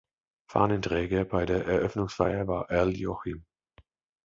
Fahnenträger 0.47 1.25
bei 1.25 1.45
der 1.45 1.67
Eröffnungsfeier 1.67 2.47
war 2.47 2.71
Al 2.71 2.89
Jochim. 2.97 3.45